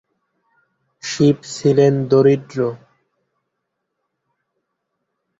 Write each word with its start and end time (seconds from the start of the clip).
শিব 1.03 1.37
ছিলেন 1.53 1.93
দরিদ্র। 2.11 2.59